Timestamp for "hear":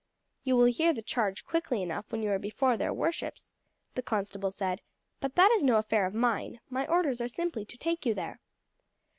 0.65-0.93